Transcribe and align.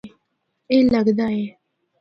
اے 0.69 0.77
لگدا 0.93 1.27
اے۔ 1.33 1.45